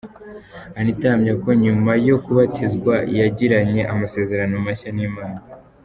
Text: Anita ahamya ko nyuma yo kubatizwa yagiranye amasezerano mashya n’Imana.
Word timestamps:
Anita 0.79 1.05
ahamya 1.09 1.33
ko 1.43 1.49
nyuma 1.63 1.91
yo 2.07 2.17
kubatizwa 2.23 2.93
yagiranye 3.17 3.81
amasezerano 3.93 4.53
mashya 4.65 4.89
n’Imana. 4.95 5.39